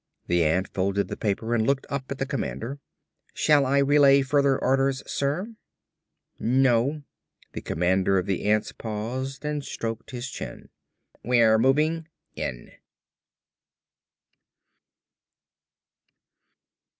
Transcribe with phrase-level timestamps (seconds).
[0.25, 2.79] The ant folded the paper and looked up at the commander.
[3.35, 5.53] "Shall I relay further orders, sir?"
[6.39, 7.03] "No."
[7.53, 10.69] The commander of the ants paused and stroked his chin.
[11.23, 12.71] "We're moving in."